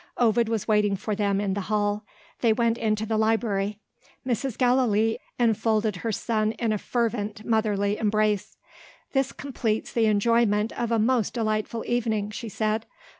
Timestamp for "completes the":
9.31-10.07